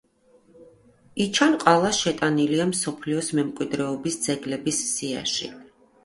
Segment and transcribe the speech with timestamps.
[1.25, 5.51] იჩან-ყალა შეტანილია მსოფლიო მემკვიდრეობის ძეგლების სიაში.